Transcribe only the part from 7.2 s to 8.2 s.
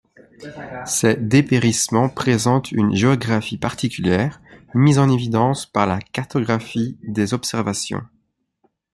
observations.